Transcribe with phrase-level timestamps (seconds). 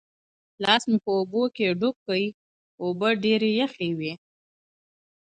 [0.63, 2.19] لاس مې په اوبو کې ډوب کړ
[3.19, 4.13] چې ډېرې یخې وې.